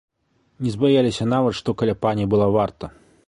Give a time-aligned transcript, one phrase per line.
[0.67, 2.85] Не збаяліся нават, што каля пані была варта.